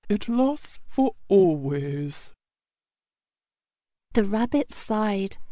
It 0.09 0.27
lasts 0.27 0.79
for 0.87 1.15
always." 1.27 2.31
The 4.13 4.23
Rabbit 4.23 4.73
sighed. 4.73 5.37